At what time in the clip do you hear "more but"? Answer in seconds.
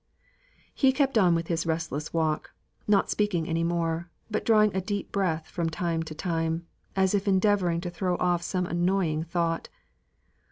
3.63-4.43